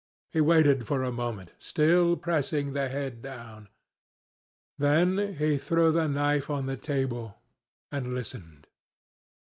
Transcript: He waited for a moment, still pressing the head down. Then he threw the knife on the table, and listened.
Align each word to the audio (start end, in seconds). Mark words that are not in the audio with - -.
He 0.31 0.41
waited 0.41 0.87
for 0.87 1.03
a 1.03 1.11
moment, 1.11 1.53
still 1.59 2.17
pressing 2.17 2.73
the 2.73 2.89
head 2.89 3.21
down. 3.21 3.69
Then 4.79 5.35
he 5.35 5.59
threw 5.59 5.91
the 5.91 6.07
knife 6.07 6.49
on 6.49 6.65
the 6.65 6.75
table, 6.75 7.37
and 7.91 8.11
listened. 8.15 8.65